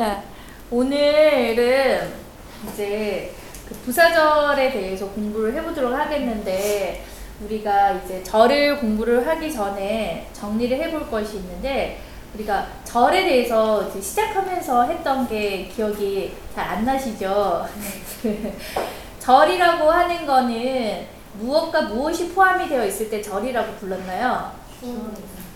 자, 0.00 0.22
오늘은 0.70 2.10
이제 2.72 3.34
그 3.68 3.74
부사절에 3.84 4.72
대해서 4.72 5.06
공부를 5.10 5.52
해보도록 5.56 5.92
하겠는데 5.92 7.04
우리가 7.44 7.92
이제 7.92 8.22
절을 8.22 8.78
공부를 8.78 9.26
하기 9.26 9.52
전에 9.52 10.26
정리를 10.32 10.74
해볼 10.80 11.10
것이 11.10 11.36
있는데 11.36 12.00
우리가 12.34 12.66
절에 12.82 13.24
대해서 13.24 13.86
이제 13.88 14.00
시작하면서 14.00 14.84
했던 14.84 15.28
게 15.28 15.68
기억이 15.68 16.34
잘 16.54 16.66
안 16.66 16.86
나시죠? 16.86 17.66
절이라고 19.20 19.90
하는 19.90 20.24
거는 20.24 21.06
무엇과 21.34 21.82
무엇이 21.82 22.30
포함이 22.32 22.70
되어 22.70 22.86
있을 22.86 23.10
때 23.10 23.20
절이라고 23.20 23.74
불렀나요? 23.74 24.50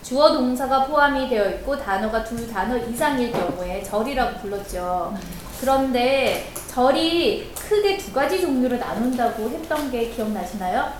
주어 0.04 0.32
동사가 0.34 0.84
포함이 0.84 1.30
되어 1.30 1.48
있고 1.52 1.78
단어가 1.78 2.22
두 2.22 2.46
단어 2.52 2.76
이상일 2.76 3.32
경우에 3.32 3.82
절이라고 3.82 4.38
불렀죠. 4.40 5.14
그런데 5.60 6.46
절이 6.68 7.50
크게 7.54 7.96
두 7.96 8.12
가지 8.12 8.38
종류로 8.38 8.76
나눈다고 8.76 9.48
했던 9.48 9.90
게 9.90 10.10
기억나시나요? 10.10 10.92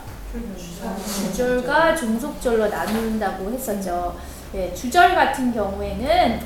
주절과 0.96 1.95
종속절로 1.96 2.69
나눈다고 2.69 3.51
했었죠. 3.52 4.16
예, 4.55 4.73
주절 4.73 5.15
같은 5.15 5.52
경우에는 5.52 6.41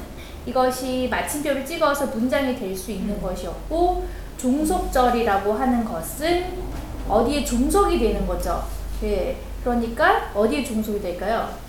이것이 0.45 1.07
마침표를 1.09 1.65
찍어서 1.65 2.07
문장이 2.07 2.59
될 2.59 2.77
수 2.77 2.91
있는 2.91 3.23
것이었고 3.23 4.05
종속절이라고 4.37 5.53
하는 5.53 5.85
것은 5.85 6.47
어디에 7.09 7.45
종속이 7.45 8.01
되는 8.01 8.27
거죠. 8.27 8.65
예, 9.05 9.37
그러니까 9.63 10.33
어디에 10.35 10.65
종속이 10.65 11.01
될까요? 11.01 11.68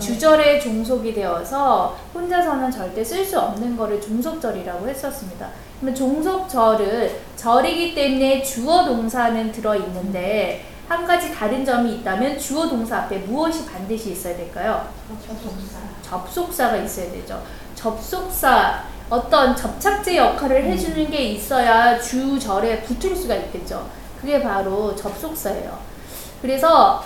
주절에 0.00 0.58
종속이 0.58 1.14
되어서 1.14 1.96
혼자서는 2.14 2.70
절대 2.70 3.02
쓸 3.04 3.24
수 3.24 3.38
없는 3.38 3.76
거를 3.76 4.00
종속절이라고 4.00 4.88
했었습니다. 4.88 5.48
그러면 5.80 5.94
종속절은 5.94 7.10
절이기 7.36 7.94
때문에 7.94 8.42
주어 8.42 8.84
동사는 8.84 9.52
들어 9.52 9.76
있는데 9.76 10.64
한 10.88 11.06
가지 11.06 11.32
다른 11.32 11.64
점이 11.64 11.96
있다면 11.96 12.38
주어 12.38 12.68
동사 12.68 12.98
앞에 12.98 13.18
무엇이 13.18 13.64
반드시 13.66 14.12
있어야 14.12 14.36
될까요? 14.36 14.88
접속사가 16.02 16.76
있어야 16.76 17.10
되죠. 17.12 17.42
접속사 17.74 18.82
어떤 19.08 19.54
접착제 19.54 20.16
역할을 20.16 20.64
해주는 20.64 21.10
게 21.10 21.18
있어야 21.32 21.98
주절에 22.00 22.82
붙을 22.82 23.14
수가 23.14 23.34
있겠죠. 23.36 23.88
그게 24.20 24.42
바로 24.42 24.94
접속사예요. 24.94 25.78
그래서 26.40 27.04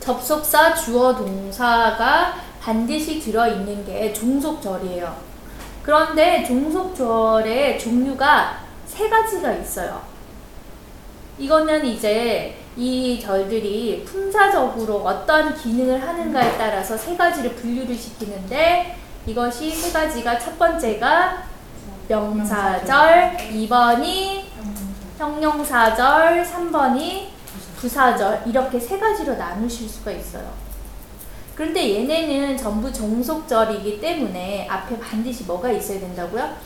접속사 0.00 0.74
주어 0.74 1.14
동사가 1.14 2.34
반드시 2.60 3.20
들어있는 3.20 3.84
게 3.86 4.12
종속절이에요. 4.12 5.14
그런데 5.82 6.44
종속절의 6.44 7.78
종류가 7.78 8.60
세 8.86 9.08
가지가 9.08 9.52
있어요. 9.52 10.02
이거는 11.38 11.86
이제 11.86 12.56
이 12.76 13.18
절들이 13.20 14.04
품사적으로 14.04 14.98
어떤 14.98 15.54
기능을 15.54 16.06
하는가에 16.06 16.58
따라서 16.58 16.96
세 16.96 17.16
가지를 17.16 17.54
분류를 17.54 17.94
시키는데 17.94 18.96
이것이 19.26 19.70
세 19.70 19.92
가지가 19.92 20.38
첫 20.38 20.58
번째가 20.58 21.44
명사절, 22.08 23.36
2번이 23.36 24.42
형용사절, 25.18 26.44
3번이 26.44 27.28
부사절 27.80 28.42
이렇게 28.46 28.78
세 28.78 28.98
가지로 28.98 29.36
나누실 29.36 29.88
수가 29.88 30.10
있어요. 30.10 30.52
그런데 31.54 31.94
얘네는 31.94 32.56
전부 32.56 32.92
종속절이기 32.92 34.00
때문에 34.00 34.66
앞에 34.68 34.98
반드시 34.98 35.44
뭐가 35.44 35.70
있어야 35.70 36.00
된다고요? 36.00 36.56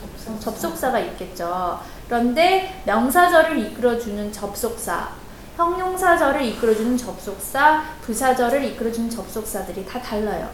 접속사. 0.41 0.91
가 0.91 0.99
있겠죠. 0.99 1.79
그런데 2.09 2.81
명사절을 2.85 3.59
이끌어주는 3.59 4.33
접속사, 4.33 5.11
형용사절을 5.57 6.45
이끌어주는 6.45 6.97
접속사, 6.97 7.85
부사절을 8.03 8.65
이끌어주는 8.65 9.09
접속사들이 9.11 9.87
다 9.87 10.01
달라요. 10.01 10.49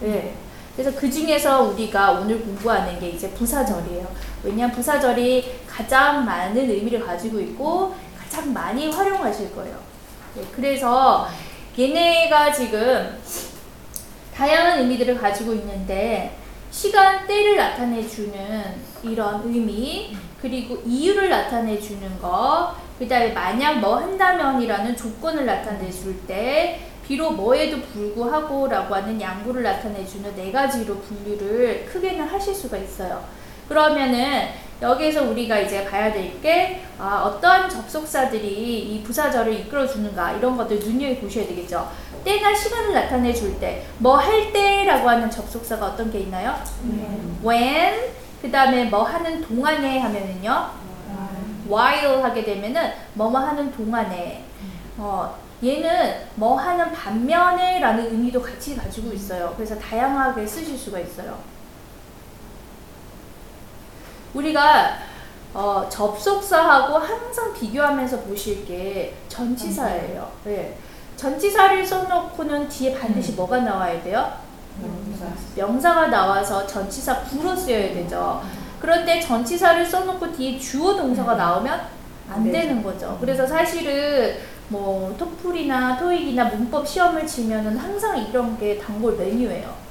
네. 0.00 0.34
그래서 0.76 0.98
그 0.98 1.10
중에서 1.10 1.62
우리가 1.62 2.12
오늘 2.12 2.40
공부하는 2.40 2.98
게 2.98 3.10
이제 3.10 3.30
부사절이에요. 3.30 4.06
왜냐하면 4.44 4.74
부사절이 4.74 5.60
가장 5.68 6.24
많은 6.24 6.56
의미를 6.56 7.04
가지고 7.04 7.40
있고 7.40 7.94
가장 8.18 8.52
많이 8.52 8.90
활용하실 8.90 9.54
거예요. 9.54 9.89
네, 10.34 10.42
그래서 10.54 11.26
얘네가 11.78 12.52
지금 12.52 13.18
다양한 14.34 14.80
의미들을 14.80 15.18
가지고 15.18 15.52
있는데 15.54 16.36
시간, 16.70 17.26
때를 17.26 17.56
나타내 17.56 18.06
주는 18.06 18.62
이런 19.02 19.42
의미, 19.44 20.16
그리고 20.40 20.80
이유를 20.86 21.28
나타내 21.28 21.78
주는 21.80 22.18
거, 22.20 22.74
그 22.98 23.08
다음에 23.08 23.32
만약 23.32 23.80
뭐 23.80 23.96
한다면이라는 23.96 24.96
조건을 24.96 25.46
나타내 25.46 25.90
줄 25.90 26.16
때, 26.26 26.80
비록 27.06 27.34
뭐에도 27.34 27.80
불구하고 27.80 28.68
라고 28.68 28.94
하는 28.94 29.20
양보를 29.20 29.64
나타내 29.64 30.06
주는 30.06 30.32
네 30.36 30.52
가지로 30.52 30.96
분류를 30.98 31.86
크게는 31.86 32.28
하실 32.28 32.54
수가 32.54 32.76
있어요. 32.76 33.24
그러면은 33.68 34.48
여기에서 34.82 35.24
우리가 35.24 35.58
이제 35.58 35.84
봐야 35.84 36.12
될게 36.12 36.82
아, 36.98 37.22
어떤 37.24 37.68
접속사들이 37.68 38.46
이 38.94 39.02
부사절을 39.02 39.52
이끌어 39.52 39.86
주는가 39.86 40.32
이런 40.32 40.56
것들 40.56 40.78
눈여겨 40.78 41.20
보셔야 41.20 41.46
되겠죠. 41.46 41.90
때나 42.24 42.54
시간을 42.54 42.92
나타내 42.92 43.32
줄 43.32 43.58
때, 43.58 43.86
뭐 43.98 44.16
할 44.16 44.52
때라고 44.52 45.08
하는 45.08 45.30
접속사가 45.30 45.86
어떤 45.86 46.10
게 46.10 46.20
있나요? 46.20 46.54
when, 47.44 48.10
그 48.42 48.50
다음에 48.50 48.84
뭐 48.84 49.02
하는 49.02 49.40
동안에 49.42 49.98
하면은요, 50.00 50.70
while 51.68 52.22
하게 52.22 52.44
되면은 52.44 52.92
뭐뭐 53.14 53.38
하는 53.38 53.70
동안에, 53.72 54.44
어, 54.98 55.38
얘는 55.62 56.14
뭐 56.36 56.56
하는 56.56 56.90
반면에 56.92 57.80
라는 57.80 58.04
의미도 58.10 58.40
같이 58.42 58.76
가지고 58.76 59.12
있어요. 59.12 59.52
그래서 59.56 59.78
다양하게 59.78 60.46
쓰실 60.46 60.76
수가 60.76 60.98
있어요. 61.00 61.38
우리가 64.34 64.98
어, 65.52 65.86
접속사하고 65.88 66.96
항상 66.98 67.52
비교하면서 67.52 68.20
보실 68.20 68.64
게 68.64 69.14
전치사예요. 69.28 70.30
네. 70.44 70.76
전치사를 71.16 71.84
써놓고는 71.84 72.68
뒤에 72.68 72.98
반드시 72.98 73.32
뭐가 73.32 73.58
나와야 73.58 74.02
돼요? 74.02 74.32
명사. 75.56 75.94
가 75.94 76.06
나와서 76.06 76.66
전치사 76.66 77.22
부로 77.24 77.54
쓰여야 77.54 77.92
되죠. 77.92 78.42
그런데 78.80 79.20
전치사를 79.20 79.84
써놓고 79.84 80.32
뒤에 80.32 80.58
주어 80.58 80.96
동사가 80.96 81.34
나오면 81.34 81.80
안 82.30 82.50
되는 82.50 82.82
거죠. 82.82 83.18
그래서 83.20 83.46
사실은 83.46 84.38
뭐 84.68 85.14
토플이나 85.18 85.98
토익이나 85.98 86.44
문법 86.44 86.86
시험을 86.86 87.26
치면은 87.26 87.76
항상 87.76 88.16
이런 88.16 88.56
게 88.56 88.78
단골 88.78 89.16
메뉴예요. 89.16 89.89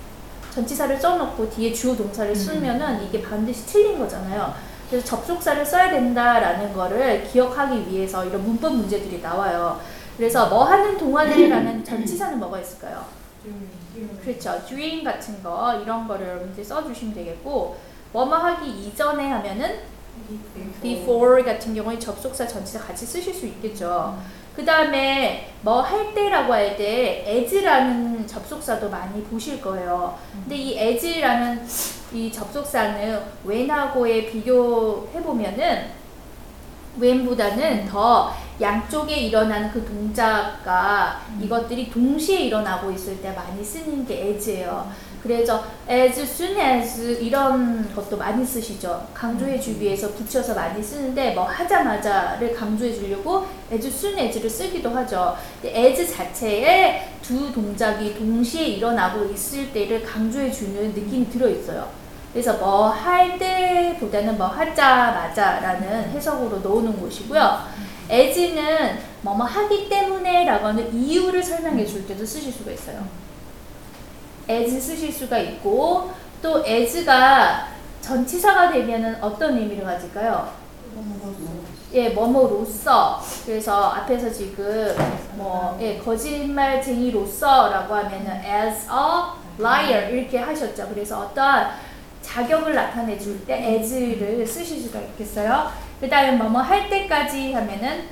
전치사를 0.54 1.00
써놓고 1.00 1.50
뒤에 1.50 1.74
주어 1.74 1.96
동사를 1.96 2.36
쓰면은 2.36 3.04
이게 3.04 3.22
반드시 3.22 3.66
틀린 3.66 4.00
거잖아요. 4.00 4.54
그래서 4.90 5.06
접속사를 5.06 5.64
써야 5.66 5.92
된다라는 5.92 6.74
거를 6.74 7.24
기억하기 7.24 7.90
위해서 7.90 8.26
이런 8.26 8.44
문법 8.44 8.76
문제들이 8.76 9.22
나와요. 9.22 9.80
그래서 10.18 10.50
뭐 10.50 10.64
하는 10.64 10.98
동안에라는 10.98 11.84
전치사는 11.86 12.40
뭐가 12.40 12.60
있을까요? 12.60 13.06
그렇죠. 14.24 14.62
during 14.68 15.04
같은 15.04 15.42
거 15.42 15.80
이런 15.82 16.08
거를 16.08 16.28
여러분들 16.28 16.64
써주시면 16.64 17.14
되겠고 17.14 17.78
뭐뭐 18.12 18.36
하기 18.36 18.70
이전에 18.70 19.30
하면은 19.30 19.80
before 20.82 21.44
같은 21.44 21.74
경우에 21.76 21.98
접속사 22.00 22.48
전치사 22.48 22.80
같이 22.80 23.06
쓰실 23.06 23.34
수 23.34 23.46
있겠죠. 23.48 24.18
그 24.56 24.66
다음에 24.66 25.54
뭐 25.62 25.82
할 25.82 26.14
때라고 26.14 26.54
할 26.54 26.76
때 26.78 27.24
as라는 27.28 28.28
접속사도 28.28 28.90
많이 28.90 29.24
보실 29.24 29.62
거예요. 29.62 30.18
근데 30.44 30.56
이 30.56 30.78
as라는 30.78 31.66
이 32.14 32.32
접속사는 32.32 33.22
when하고의 33.48 34.32
비교해 34.32 35.22
보면은 35.22 35.86
when보다는 37.00 37.86
더 37.88 38.34
양쪽에 38.62 39.16
일어나는 39.16 39.72
그 39.72 39.86
동작과 39.86 41.22
이것들이 41.42 41.90
동시에 41.90 42.42
일어나고 42.42 42.92
있을 42.92 43.22
때 43.22 43.32
많이 43.32 43.64
쓰는 43.64 44.06
게 44.06 44.28
as예요. 44.28 44.92
그래서 45.24 45.64
as 45.90 46.22
soon 46.22 46.58
as 46.58 47.20
이런 47.22 47.94
것도 47.94 48.18
많이 48.18 48.46
쓰시죠. 48.46 49.06
강조해 49.14 49.60
주기 49.60 49.82
위해서 49.82 50.10
붙여서 50.14 50.56
많이 50.56 50.82
쓰는데 50.82 51.34
뭐 51.34 51.44
하자마자를 51.44 52.54
강조해 52.54 52.94
주려고 52.94 53.46
as 53.72 53.88
soon 53.88 54.18
as를 54.18 54.50
쓰기도 54.50 54.90
하죠. 54.92 55.36
as 55.64 56.10
자체에 56.14 57.10
두 57.22 57.52
동작이 57.54 58.18
동시에 58.18 58.66
일어나고 58.68 59.26
있을 59.26 59.72
때를 59.74 60.04
강조해 60.04 60.52
주는 60.52 60.90
느낌이 60.94 61.30
들어 61.30 61.50
있어요. 61.50 61.88
그래서 62.32 62.54
뭐 62.58 62.90
할 62.90 63.38
때보다는 63.40 64.38
뭐 64.38 64.48
하자마자라는 64.48 66.12
해석으로 66.12 66.60
넣는 66.60 67.02
것이고요. 67.02 67.60
As는 68.10 69.00
뭐뭐 69.22 69.46
하기 69.46 69.88
때문에 69.90 70.46
라고 70.46 70.68
하는 70.68 70.94
이유를 70.94 71.44
설명해 71.44 71.86
줄 71.86 72.08
때도 72.08 72.26
쓰실 72.26 72.52
수가 72.52 72.72
있어요. 72.72 73.06
as 74.50 74.80
쓰실 74.82 75.12
수가 75.12 75.38
있고 75.40 76.12
또 76.42 76.64
as가 76.66 77.68
전치사가 78.02 78.72
되면은 78.72 79.22
어떤 79.22 79.58
의미를 79.58 79.84
가질까요? 79.84 80.52
예, 81.94 82.10
뭐뭐로서. 82.10 83.22
그래서 83.46 83.90
앞에서 83.92 84.32
지금 84.32 84.96
뭐 85.34 85.78
예, 85.82 85.98
거짓말쟁이로서라고 86.00 87.94
하면은 87.96 88.42
as 88.44 88.88
a 88.88 89.60
liar 89.60 90.12
이렇게 90.14 90.40
하셨죠. 90.40 90.88
그래서 90.90 91.20
어떠한 91.20 91.72
자격을 92.22 92.74
나타내 92.76 93.18
줄 93.18 93.46
때 93.46 93.54
as를 93.56 94.46
쓰실 94.46 94.82
수가 94.82 95.00
있겠어요. 95.00 95.72
그 96.00 96.08
다음에 96.10 96.32
뭐뭐 96.32 96.62
할 96.62 96.90
때까지 96.90 97.54
하면은 97.54 98.08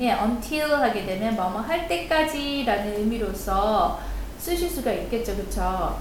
예, 0.00 0.12
until 0.12 0.74
하게 0.74 1.04
되면 1.04 1.36
뭐뭐 1.36 1.60
할 1.60 1.86
때까지라는 1.86 2.96
의미로서 2.96 4.00
쓰실 4.38 4.68
수가 4.70 4.92
있겠죠. 4.92 5.36
그렇죠? 5.36 5.98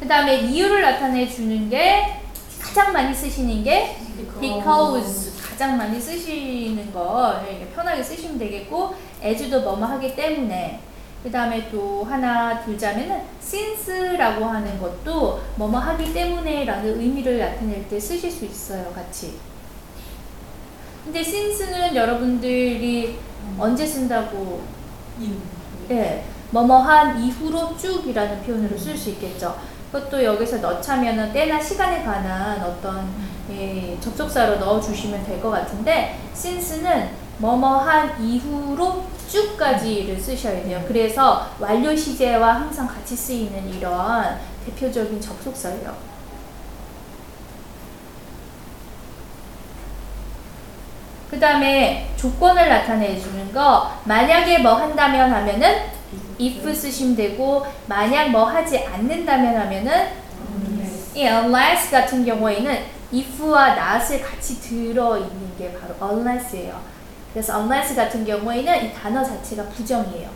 그다음에 0.00 0.36
이유를 0.40 0.82
나타내 0.82 1.28
주는 1.28 1.68
게 1.68 2.20
가장 2.60 2.92
많이 2.92 3.14
쓰시는 3.14 3.62
게 3.62 3.96
because 4.40 5.32
가장 5.42 5.76
많이 5.76 6.00
쓰시는 6.00 6.92
거 6.92 7.40
이렇게 7.48 7.68
편하게 7.74 8.02
쓰시면 8.02 8.38
되겠고 8.38 8.94
as도 9.22 9.60
뭐뭐 9.60 9.84
하기 9.84 10.16
때문에 10.16 10.80
그 11.22 11.30
다음에 11.30 11.68
또 11.70 12.04
하나 12.04 12.60
들자면은 12.64 13.22
since라고 13.40 14.44
하는 14.44 14.80
것도 14.80 15.40
뭐뭐 15.56 15.78
하기 15.78 16.12
때문에 16.12 16.64
라는 16.64 17.00
의미를 17.00 17.38
나타낼 17.38 17.88
때 17.88 17.98
쓰실 17.98 18.30
수 18.30 18.44
있어요 18.44 18.92
같이. 18.92 19.38
근데 21.04 21.20
since는 21.20 21.94
여러분들이 21.94 23.18
언제 23.58 23.86
쓴다고? 23.86 24.62
예, 25.90 26.24
뭐뭐한 26.50 27.22
이후로 27.22 27.76
쭉이라는 27.76 28.42
표현으로 28.42 28.76
쓸 28.76 28.96
수 28.96 29.10
있겠죠. 29.10 29.56
그것도 29.92 30.24
여기서 30.24 30.58
넣자면은 30.58 31.32
때나 31.32 31.60
시간에 31.60 32.02
관한 32.02 32.60
어떤 32.62 33.08
예, 33.50 33.96
접속사로 34.00 34.56
넣어주시면 34.56 35.24
될 35.24 35.40
것 35.40 35.50
같은데 35.50 36.18
since는 36.34 37.10
뭐뭐한 37.38 38.20
이후로 38.24 39.04
쭉까지를 39.32 40.20
쓰셔야 40.20 40.62
돼요. 40.62 40.84
그래서 40.86 41.48
완료 41.58 41.96
시제와 41.96 42.54
항상 42.54 42.86
같이 42.86 43.16
쓰이는 43.16 43.66
이런 43.70 44.38
대표적인 44.66 45.20
접속사예요. 45.20 46.12
그 51.30 51.40
다음에 51.40 52.10
조건을 52.16 52.68
나타내 52.68 53.18
주는 53.18 53.50
거 53.52 53.90
만약에 54.04 54.58
뭐 54.58 54.74
한다면 54.74 55.32
하면은 55.32 55.86
if 56.38 56.74
쓰시면 56.74 57.16
되고 57.16 57.66
만약 57.86 58.28
뭐 58.30 58.44
하지 58.44 58.84
않는다면 58.84 59.56
하면은 59.56 60.08
이 61.14 61.24
unless 61.24 61.90
같은 61.90 62.26
경우에는 62.26 62.84
if와 63.10 63.74
not을 63.74 64.20
같이 64.20 64.60
들어있는 64.60 65.56
게 65.58 65.72
바로 65.72 65.94
unless예요. 66.02 66.92
그래서 67.32 67.58
unless 67.58 67.94
같은 67.94 68.24
경우에는 68.24 68.84
이 68.84 68.92
단어 68.92 69.24
자체가 69.24 69.64
부정이에요. 69.70 70.30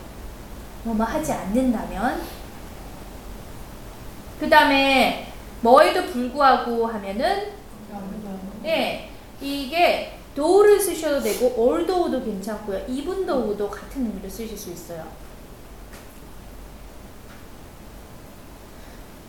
뭐뭐 0.83 1.03
하지 1.05 1.31
않는다면 1.31 2.21
그 4.39 4.49
다음에 4.49 5.31
뭐에도 5.61 6.05
불구하고 6.05 6.87
하면은 6.87 7.51
예 8.65 9.09
이게 9.41 10.17
do를 10.35 10.79
쓰셔도 10.79 11.21
되고 11.21 11.45
although도 11.57 12.23
괜찮고요. 12.23 12.85
even 12.87 13.25
though도 13.25 13.69
같은 13.69 14.05
의미로 14.05 14.29
쓰실 14.29 14.57
수 14.57 14.71
있어요. 14.71 15.05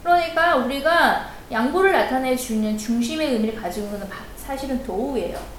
그러니까 0.02 0.56
우리가 0.56 1.30
양보를 1.50 1.92
나타내 1.92 2.36
주는 2.36 2.76
중심의 2.76 3.32
의미를 3.32 3.60
가지고 3.60 3.86
있는 3.86 4.08
사실은 4.36 4.82
도우예요. 4.84 5.57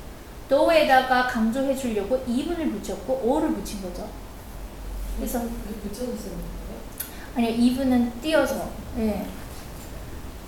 도우에다가 0.50 1.28
강조해 1.28 1.76
주려고 1.76 2.24
even을 2.28 2.72
붙였고 2.72 3.22
all을 3.24 3.54
붙인 3.54 3.82
거죠. 3.82 4.10
그래서 5.18 5.42
아니요, 7.36 7.50
even은 7.52 8.20
띄어서. 8.22 8.70
예. 8.98 9.28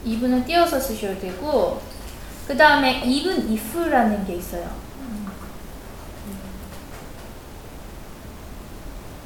even은 0.04 0.44
띄어서 0.46 0.80
쓰셔도 0.80 1.20
되고 1.20 1.80
그 2.48 2.58
다음에 2.58 3.04
even 3.06 3.48
if라는 3.52 4.26
게 4.26 4.36
있어요. 4.36 4.70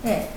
네. 0.04 0.32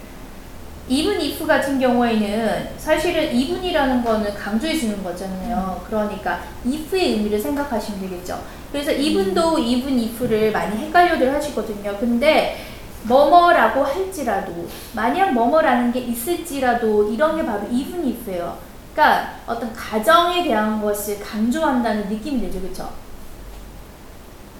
Even 0.88 1.20
if 1.20 1.46
같은 1.46 1.78
경우에는 1.78 2.70
사실은 2.78 3.34
even이라는 3.34 4.02
거는 4.02 4.34
강조해 4.34 4.76
주는 4.76 5.02
거잖아요. 5.02 5.84
그러니까 5.86 6.40
if의 6.64 7.12
의미를 7.12 7.38
생각하시면 7.38 8.00
되겠죠. 8.00 8.42
그래서 8.72 8.92
even 8.92 9.34
though, 9.34 9.60
even 9.62 9.98
if를 9.98 10.50
많이 10.50 10.76
헷갈려들 10.78 11.34
하시거든요. 11.34 11.96
근데 11.98 12.64
뭐뭐라고 13.02 13.84
할지라도 13.84 14.68
만약 14.94 15.32
뭐뭐라는 15.32 15.92
게 15.92 16.00
있을지라도 16.00 17.12
이런 17.12 17.36
게 17.36 17.44
바로 17.44 17.66
even 17.70 18.04
if예요. 18.04 18.58
그러니까 18.92 19.34
어떤 19.46 19.72
가정에 19.72 20.42
대한 20.42 20.80
것을 20.82 21.20
강조한다는 21.20 22.08
느낌이 22.08 22.40
들죠. 22.40 22.60
그렇죠? 22.60 22.90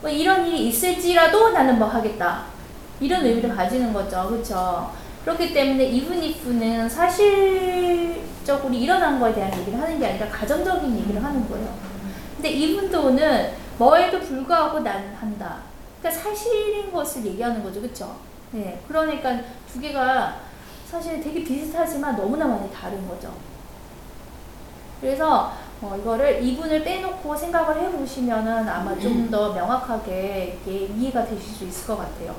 뭐 0.01 0.11
이런 0.11 0.47
일이 0.47 0.69
있을지라도 0.69 1.51
나는 1.51 1.79
뭐 1.79 1.89
하겠다. 1.89 2.45
이런 3.01 3.25
의미를 3.25 3.55
가지는 3.55 3.93
거죠. 3.93 4.29
그렇죠? 4.29 4.93
그렇기 5.29 5.53
때문에 5.53 5.85
even 5.91 6.23
if는 6.23 6.89
사실적으로 6.89 8.73
일어난 8.73 9.21
거에 9.21 9.35
대한 9.35 9.53
얘기를 9.61 9.79
하는 9.79 9.99
게 9.99 10.07
아니라 10.07 10.27
가정적인 10.31 10.99
얘기를 11.01 11.23
하는 11.23 11.47
거예요. 11.47 11.69
근데 12.37 12.49
even 12.49 12.89
though는 12.89 13.53
뭐에도 13.77 14.21
불구하고 14.21 14.81
난 14.81 15.15
한다. 15.21 15.59
그러니까 16.01 16.23
사실인 16.23 16.91
것을 16.91 17.27
얘기하는 17.27 17.63
거죠. 17.63 17.83
그렇죠? 17.83 18.17
네. 18.53 18.81
그러니까 18.89 19.39
두 19.71 19.79
개가 19.81 20.41
사실 20.91 21.21
되게 21.23 21.45
비슷하지만 21.45 22.17
너무나 22.17 22.47
많이 22.47 22.73
다른 22.73 23.07
거죠. 23.07 23.31
그래서 24.99 25.53
어, 25.83 25.95
이거를 26.01 26.43
이분을 26.43 26.83
빼놓고 26.85 27.37
생각을 27.37 27.83
해보시면은 27.83 28.67
아마 28.67 28.99
좀 28.99 29.29
더 29.31 29.53
명확하게 29.53 30.59
이해가 30.67 31.27
되실 31.27 31.55
수 31.55 31.65
있을 31.67 31.87
것 31.87 31.99
같아요. 31.99 32.35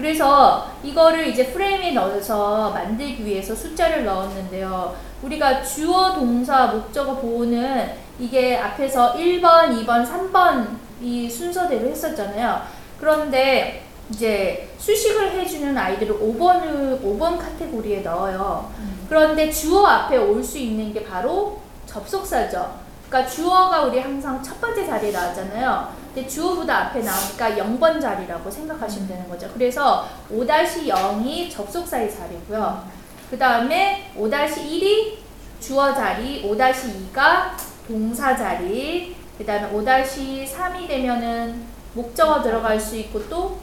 그래서 0.00 0.66
이거를 0.82 1.28
이제 1.28 1.48
프레임에 1.52 1.92
넣어서 1.92 2.70
만들기 2.70 3.22
위해서 3.24 3.54
숫자를 3.54 4.04
넣었는데요. 4.06 4.96
우리가 5.22 5.62
주어, 5.62 6.14
동사, 6.14 6.68
목적어, 6.68 7.16
보호는 7.16 7.90
이게 8.18 8.56
앞에서 8.56 9.12
1번, 9.14 9.84
2번, 9.84 10.06
3번 10.10 10.66
이 11.02 11.28
순서대로 11.28 11.86
했었잖아요. 11.90 12.62
그런데 12.98 13.82
이제 14.10 14.70
수식을 14.78 15.32
해주는 15.32 15.76
아이들을 15.76 16.18
5번을, 16.18 17.02
5번 17.02 17.38
카테고리에 17.38 18.00
넣어요. 18.00 18.70
그런데 19.08 19.50
주어 19.50 19.84
앞에 19.86 20.16
올 20.16 20.42
수 20.42 20.56
있는 20.58 20.94
게 20.94 21.04
바로 21.04 21.60
접속사죠. 21.84 22.74
그러니까 23.10 23.28
주어가 23.28 23.82
우리 23.82 23.98
항상 23.98 24.40
첫 24.40 24.60
번째 24.60 24.86
자리에 24.86 25.10
나왔잖아요. 25.10 25.92
근데 26.14 26.28
주어보다 26.28 26.86
앞에 26.86 27.00
나오니까 27.00 27.50
0번 27.50 28.00
자리라고 28.00 28.48
생각하시면 28.48 29.08
되는 29.08 29.28
거죠. 29.28 29.50
그래서 29.52 30.06
5-0이 30.32 31.50
접속사의 31.50 32.14
자리고요. 32.14 32.84
그 33.28 33.36
다음에 33.36 34.12
5-1이 34.16 35.18
주어 35.60 35.92
자리, 35.92 36.48
5-2가 36.48 37.50
동사 37.86 38.36
자리, 38.36 39.16
그 39.36 39.44
다음에 39.44 39.70
5-3이 39.72 40.86
되면은 40.86 41.64
목적어 41.94 42.40
들어갈 42.40 42.78
수 42.78 42.96
있고 42.96 43.28
또 43.28 43.58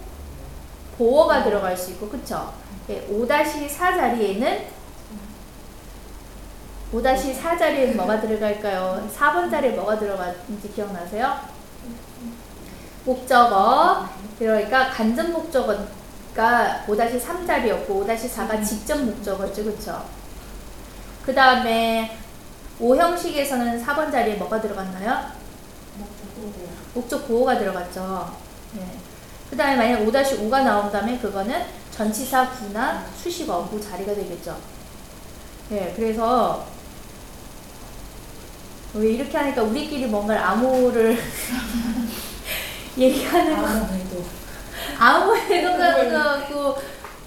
보어가 0.97 1.43
들어갈 1.43 1.75
수 1.77 1.91
있고, 1.91 2.09
그쵸? 2.09 2.51
네, 2.87 3.07
5-4 3.09 3.77
자리에는 3.77 4.76
5-4 6.93 7.59
자리에 7.59 7.87
뭐가 7.93 8.21
들어갈까요? 8.21 9.07
4번 9.13 9.51
자리에 9.51 9.71
뭐가 9.71 9.99
들어갔는지 9.99 10.71
기억나세요? 10.73 11.37
목적어. 13.03 14.07
그러니까 14.39 14.89
간접 14.89 15.29
목적어가 15.31 16.85
5-3 16.87 17.45
자리였고 17.45 18.05
5-4가 18.05 18.65
직접 18.65 18.97
목적어죠. 18.99 19.63
그쵸? 19.65 20.05
그 21.25 21.35
다음에 21.35 22.17
5형식에서는 22.79 23.83
4번 23.83 24.11
자리에 24.11 24.35
뭐가 24.35 24.61
들어갔나요? 24.61 25.31
목적 26.93 27.27
보호가 27.27 27.57
들어갔죠. 27.57 28.33
네. 28.73 28.81
그 29.49 29.57
다음에 29.57 29.75
만약 29.75 29.99
5-5가 30.05 30.63
나온다면 30.63 31.19
그거는 31.19 31.65
전치사 31.91 32.49
구나 32.51 33.03
수식어 33.21 33.67
구 33.67 33.81
자리가 33.81 34.13
되겠죠. 34.13 34.55
네, 35.69 35.93
그래서 35.95 36.65
왜 38.93 39.11
이렇게 39.11 39.37
하니까 39.37 39.63
우리끼리 39.63 40.05
뭔가를 40.05 40.41
암호를 40.41 41.17
얘기하는 42.97 43.55
거 43.57 43.67
아무 44.97 45.35
해도 45.35 45.77
같고 45.77 46.77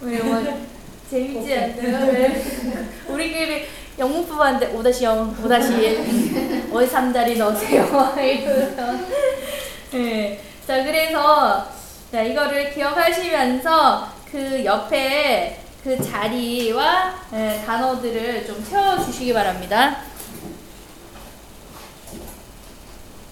왜뭐 0.01 0.69
재밌지 1.11 1.55
않나요? 1.55 2.13
왜 2.13 2.45
우리끼리 3.09 3.67
영문법한테 3.99 4.73
5-0, 4.73 5.37
5-1, 5.37 6.71
5-3자리 6.73 7.37
넣으세요. 7.37 8.15
이러면서. 8.17 8.99
네. 9.93 10.41
자, 10.67 10.83
그래서, 10.83 11.69
자, 12.11 12.23
이거를 12.23 12.73
기억하시면서 12.73 14.09
그 14.31 14.65
옆에 14.65 15.61
그 15.85 16.03
자리와 16.03 17.15
네, 17.33 17.63
단어들을 17.67 18.47
좀 18.47 18.65
채워주시기 18.65 19.35
바랍니다. 19.35 19.99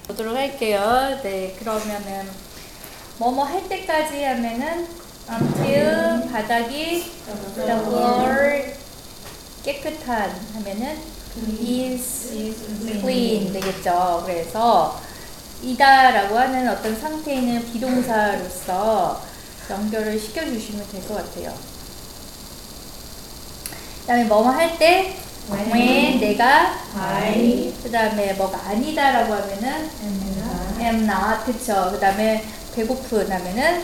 보도록 0.09 0.35
할게요. 0.35 1.21
네, 1.23 1.55
그러면은 1.59 2.29
뭐뭐 3.19 3.45
할 3.45 3.69
때까지 3.69 4.25
하면은 4.25 4.87
until 5.31 6.27
바닥이 6.33 7.05
the 7.57 7.73
floor 7.83 8.73
깨끗한 9.63 10.31
하면은 10.55 10.99
is 11.61 12.55
clean 13.01 13.53
되겠죠. 13.53 14.23
그래서 14.25 14.99
이다라고 15.63 16.39
하는 16.39 16.69
어떤 16.71 16.99
상태에 16.99 17.35
있는 17.37 17.71
비동사로서 17.71 19.23
연결을 19.69 20.19
시켜주시면 20.19 20.89
될 20.91 21.03
것 21.03 21.17
같아요. 21.17 21.53
그 24.01 24.07
다음에 24.07 24.25
뭐뭐 24.25 24.49
할때 24.53 25.15
when 25.51 26.21
내가 26.21 26.75
I 26.97 27.73
그 27.83 27.91
다음에 27.91 28.33
뭐가 28.35 28.69
아니다라고 28.69 29.33
하면은 29.35 29.91
am 30.81 30.81
am 30.81 30.97
not 31.11 31.45
그쵸? 31.47 31.89
그 31.93 31.99
다음에 32.01 32.45
배고픈 32.75 33.31
하면은 33.31 33.83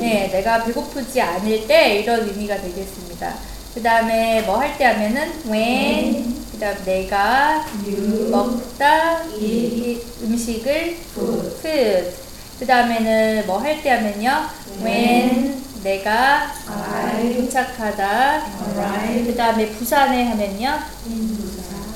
네 0.00 0.28
내가 0.32 0.64
배고프지 0.64 1.20
않을 1.20 1.66
때 1.66 1.98
이런 2.00 2.26
의미가 2.28 2.60
되겠습니다. 2.60 3.34
그 3.74 3.82
다음에 3.82 4.42
뭐 4.42 4.58
할 4.58 4.76
때 4.78 4.84
하면은 4.86 5.32
when 5.46 6.34
그 6.50 6.58
다음 6.58 6.76
내가 6.84 7.66
you 7.86 8.30
먹다 8.30 9.22
eat 9.38 9.42
이 9.42 10.02
음식을 10.24 10.96
food. 11.12 11.46
food. 11.58 12.10
그 12.58 12.66
다음에는 12.66 13.44
뭐 13.46 13.58
할 13.58 13.82
때 13.82 13.90
하면요? 13.90 14.46
When 14.82 15.62
내가 15.86 16.52
I 16.68 17.36
도착하다 17.36 18.42
arrive 18.68 19.24
그 19.24 19.36
다음에 19.36 19.70
부산에 19.70 20.24
하면요 20.24 20.80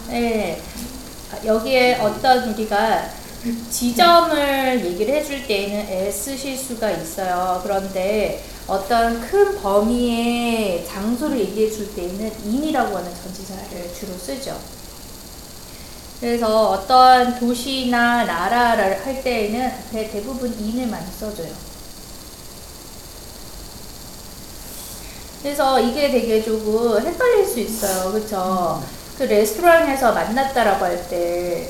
네. 0.09 0.62
여기에 1.44 1.97
어떤 1.97 2.52
우리가 2.52 3.11
지점을 3.70 4.85
얘기를 4.85 5.14
해줄 5.14 5.44
때에는 5.47 5.87
애 5.88 6.11
쓰실 6.11 6.59
수가 6.59 6.90
있어요. 6.90 7.61
그런데 7.64 8.44
어떤 8.66 9.20
큰 9.20 9.61
범위의 9.61 10.87
장소를 10.87 11.40
얘기해 11.40 11.70
줄 11.70 11.94
때에는 11.94 12.32
in이라고 12.44 12.97
하는 12.97 13.11
전치사를 13.12 13.94
주로 13.99 14.12
쓰죠. 14.18 14.56
그래서 16.20 16.70
어떤 16.70 17.38
도시나 17.40 18.25
나라를 18.25 19.04
할 19.04 19.23
때에는 19.23 19.73
대부분 19.90 20.54
in을 20.61 20.87
많이 20.88 21.06
써줘요. 21.18 21.70
그래서 25.42 25.80
이게 25.80 26.11
되게 26.11 26.42
조금 26.42 27.00
헷갈릴 27.00 27.47
수 27.47 27.61
있어요. 27.61 28.12
그쵸? 28.12 28.82
그 29.16 29.25
레스토랑에서 29.25 30.12
만났다라고 30.12 30.85
할 30.85 31.09
때 31.09 31.68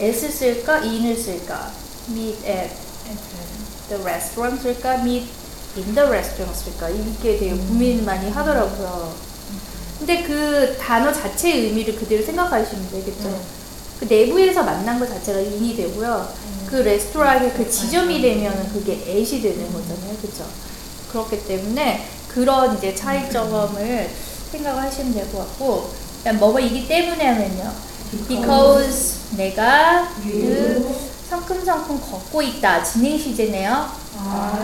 s 0.00 0.28
쓸까 0.28 0.82
in을 0.82 1.16
쓸까 1.16 1.70
meet 2.10 2.44
at 2.44 2.70
the 3.88 4.02
restaurant 4.02 4.60
쓸까 4.60 4.94
meet 5.00 5.28
in 5.76 5.94
the 5.94 6.08
restaurant 6.08 6.58
쓸까 6.58 6.88
이게 6.88 7.38
되게 7.38 7.50
고민 7.54 8.04
많이 8.04 8.28
하더라고요. 8.28 9.14
근데 9.98 10.24
그 10.24 10.76
단어 10.78 11.12
자체의 11.12 11.66
의미를 11.66 11.94
그대로 11.94 12.24
생각하시면 12.24 12.90
되겠죠. 12.90 13.40
그 14.00 14.06
내부에서 14.06 14.64
만난 14.64 14.98
것 14.98 15.08
자체가 15.08 15.38
in이 15.38 15.76
되고요. 15.76 16.28
그 16.66 16.76
레스토랑의 16.76 17.52
그 17.54 17.70
지점이 17.70 18.20
되면 18.20 18.72
그게 18.72 18.94
at이 19.06 19.40
되는 19.40 19.72
거잖아요. 19.72 20.16
그쵸? 20.20 20.44
그렇기 21.12 21.46
때문에 21.46 22.04
그런 22.34 22.76
이제 22.76 22.94
차이점을 22.94 24.10
생각하시면 24.50 25.14
될 25.14 25.26
것 25.32 25.38
같고 25.38 25.90
뭐뭐이기 26.38 26.88
때문에 26.88 27.26
하면요. 27.26 27.72
because 28.28 29.36
내가 29.36 30.08
그 30.22 30.94
성큼성큼 31.28 32.00
걷고 32.00 32.42
있다. 32.42 32.82
진행 32.82 33.18
시제네요. 33.18 33.88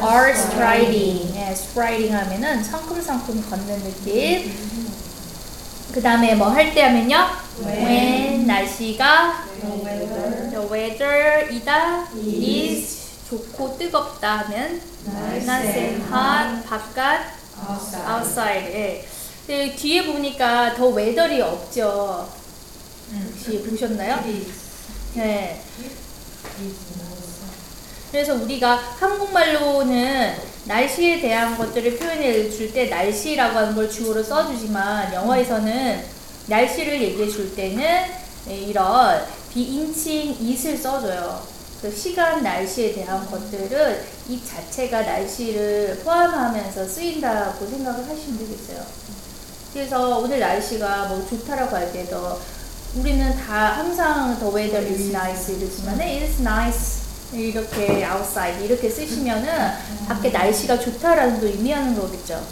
are 0.05 0.31
striding. 0.33 1.33
네, 1.35 1.51
striding 1.53 2.13
하면은 2.15 2.63
성큼성큼 2.63 3.45
걷는 3.51 3.83
느낌. 3.83 4.53
그 5.93 6.01
다음에 6.01 6.35
뭐 6.37 6.49
할 6.51 6.73
때 6.75 6.83
하면요. 6.83 7.17
when 7.65 8.47
날씨가 8.47 9.45
the 9.61 9.85
weather 9.85 10.51
the 10.51 10.67
weather이다. 10.71 12.07
is 12.17 13.01
좋고 13.29 13.77
뜨겁다 13.79 14.39
하면 14.39 14.81
nice 15.45 15.79
and 15.79 16.03
hot 16.05 16.65
바깥 16.69 17.40
outside 17.69 18.07
outside. 18.09 18.75
예. 18.75 19.05
근데 19.47 19.75
뒤에 19.75 20.07
보니까 20.07 20.75
the 20.75 20.89
weather이 20.89 21.41
없죠. 21.41 22.29
혹시 23.13 23.63
보셨나요? 23.63 24.21
네. 25.15 25.61
그래서 28.11 28.35
우리가 28.35 28.77
한국말로는 28.77 30.35
날씨에 30.65 31.21
대한 31.21 31.57
것들을 31.57 31.97
표현해 31.97 32.51
줄 32.51 32.73
때 32.73 32.87
날씨라고 32.87 33.59
하는 33.59 33.75
걸 33.75 33.91
주어로 33.91 34.23
써주지만 34.23 35.13
영어에서는 35.15 36.05
날씨를 36.47 37.01
얘기해 37.03 37.29
줄 37.29 37.55
때는 37.55 37.83
네, 38.47 38.57
이런 38.57 39.25
비인칭 39.53 40.37
it을 40.41 40.77
써줘요. 40.77 41.43
그 41.81 41.91
시간, 41.97 42.43
날씨에 42.43 42.93
대한 42.93 43.27
것들은 43.31 44.03
이 44.29 44.41
자체가 44.45 45.03
날씨를 45.03 46.01
포함하면서 46.05 46.87
쓰인다고 46.87 47.67
생각을 47.67 48.01
하시면 48.07 48.39
되겠어요. 48.39 48.85
그래서 49.73 50.19
오늘 50.19 50.41
날씨가 50.41 51.07
뭐 51.07 51.27
좋다라고 51.29 51.77
할 51.77 51.91
때도 51.93 52.39
우리는 52.97 53.35
다 53.37 53.77
항상 53.79 54.39
the 54.39 54.55
weather 54.55 54.85
is 54.85 55.09
nice 55.11 55.53
이러지만 55.57 55.99
it's 55.99 56.41
nice 56.41 57.01
이렇게 57.33 58.05
outside 58.05 58.63
이렇게 58.65 58.91
쓰시면은 58.91 59.49
밖에 60.09 60.31
날씨가 60.31 60.81
좋다라는 60.81 61.41
걸 61.41 61.51
의미하는 61.51 61.99
거겠죠. 61.99 62.45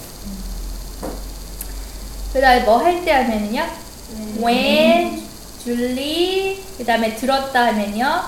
그 2.33 2.41
다음에 2.41 2.63
뭐 2.65 2.79
할 2.79 3.05
때 3.05 3.11
하면은요 3.13 3.67
when, 4.41 5.23
Julie 5.65 6.63
그 6.79 6.85
다음에 6.85 7.17
들었다 7.17 7.67
하면요 7.67 8.23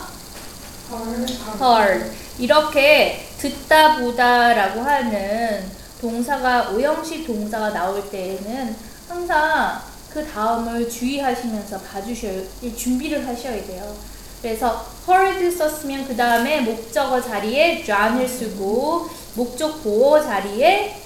heard 1.61 2.11
이렇게 2.39 3.27
듣다 3.39 3.99
보다라고 3.99 4.81
하는 4.81 5.71
동사가 6.01 6.71
오형식 6.71 7.27
동사가 7.27 7.73
나올 7.73 8.09
때에는 8.11 8.77
항상 9.09 9.81
그 10.11 10.27
다음을 10.27 10.89
주의하시면서 10.89 11.81
봐주셔야 11.81 12.43
준비를 12.77 13.27
하셔야 13.27 13.65
돼요. 13.65 13.95
그래서 14.43 14.85
heard 15.09 15.51
썼으면 15.51 16.09
그 16.09 16.17
다음에 16.17 16.61
목적어 16.63 17.21
자리에 17.21 17.85
john을 17.85 18.27
쓰고 18.27 19.09
목적 19.35 19.83
보호 19.83 20.21
자리에 20.21 20.67
예, 20.67 20.97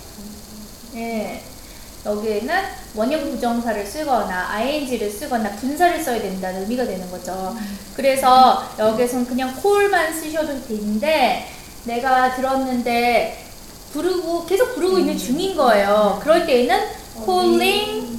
여기에는 2.07 2.55
원형 2.95 3.31
부정사를 3.31 3.87
쓰거나 3.87 4.51
ing를 4.51 5.11
쓰거나 5.11 5.51
분사를 5.53 6.03
써야 6.03 6.21
된다는 6.21 6.63
의미가 6.63 6.85
되는 6.85 7.11
거죠. 7.11 7.57
그래서 7.97 8.69
여기서는 8.79 9.27
그냥 9.27 9.55
call만 9.61 10.13
쓰셔도 10.13 10.63
되는데 10.67 11.49
내가 11.85 12.35
들었는데 12.35 13.45
부르고 13.93 14.45
계속 14.47 14.75
부르고 14.75 14.99
있는 14.99 15.17
중인 15.17 15.57
거예요. 15.57 16.19
그럴 16.23 16.45
때에는 16.47 16.89
calling 17.25 18.19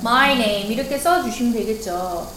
my 0.00 0.32
name 0.32 0.72
이렇게 0.72 0.98
써주시면 0.98 1.52
되겠죠. 1.52 2.30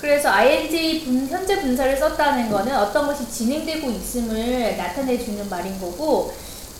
그래서 0.00 0.30
ing 0.30 1.04
분, 1.04 1.28
현재 1.28 1.60
분사를 1.60 1.96
썼다는 1.96 2.50
거는 2.50 2.74
어떤 2.76 3.06
것이 3.06 3.30
진행되고 3.30 3.90
있음을 3.90 4.76
나타내 4.76 5.18
주는 5.18 5.48
말인 5.48 5.78
거고 5.78 6.32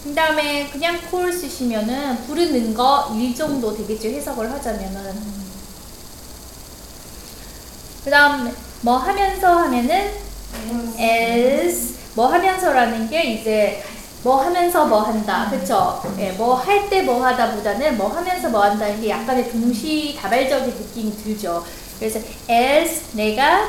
그 0.05 0.15
다음에 0.15 0.69
그냥 0.71 0.99
call 1.11 1.33
쓰시면은 1.33 2.25
부르는 2.27 2.75
거 2.75 3.13
일 3.15 3.35
정도 3.35 3.77
되겠죠 3.77 4.09
해석을 4.09 4.51
하자면은. 4.51 5.41
그 8.05 8.11
다음 8.11 8.51
뭐 8.81 8.97
하면서 8.97 9.59
하면은? 9.59 10.11
as 10.99 11.95
뭐 12.15 12.27
하면서라는 12.29 13.09
게 13.11 13.23
이제 13.35 13.85
뭐 14.23 14.43
하면서 14.43 14.87
뭐 14.87 15.01
한다. 15.03 15.49
그쵸? 15.51 16.03
예, 16.19 16.33
뭐 16.33 16.55
할 16.57 16.89
때 16.89 17.03
뭐 17.03 17.25
하다 17.25 17.55
보다는 17.55 17.97
뭐 17.99 18.09
하면서 18.09 18.49
뭐 18.49 18.63
한다는 18.65 19.01
게 19.01 19.11
약간의 19.11 19.51
동시다발적인 19.53 20.75
느낌이 20.75 21.17
들죠. 21.23 21.65
그래서 21.99 22.19
as 22.49 23.03
내가 23.13 23.69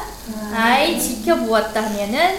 I 0.54 0.98
지켜보았다 1.00 1.84
하면은 1.84 2.38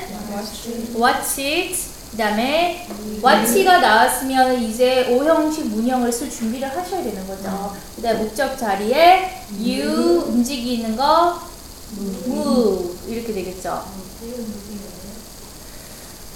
watch 0.97 1.41
it 1.43 1.92
그 2.12 2.19
다음에 2.19 2.87
what가 3.25 3.78
나왔으면 3.81 4.62
이제 4.62 5.09
오형식 5.11 5.66
문형을 5.69 6.12
쓸 6.12 6.31
준비를 6.31 6.69
하셔야 6.69 7.02
되는 7.02 7.26
거죠. 7.26 7.75
그 7.97 8.02
다음에 8.02 8.19
목적 8.23 8.57
자리에 8.59 9.45
you 9.59 10.25
움직이는 10.28 10.95
거 10.95 11.40
move 12.26 12.97
이렇게 13.09 13.33
되겠죠. 13.33 13.83